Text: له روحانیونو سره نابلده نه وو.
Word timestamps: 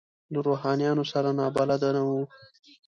له 0.33 0.39
روحانیونو 0.47 1.03
سره 1.11 1.29
نابلده 1.39 1.89
نه 1.95 2.01
وو. 2.07 2.21